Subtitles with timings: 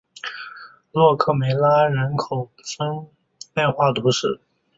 [0.93, 2.49] 洛克梅拉人口
[3.53, 4.41] 变化图示